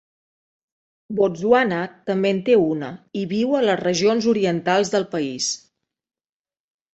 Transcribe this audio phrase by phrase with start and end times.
[1.17, 2.89] Botswana també en té una
[3.21, 5.53] i viu a les regions orientals del país.